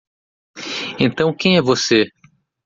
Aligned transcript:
Então 0.99 1.31
quem 1.31 1.57
é 1.57 1.61
você? 1.61 2.09